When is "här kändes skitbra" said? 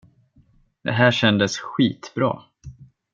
0.91-2.41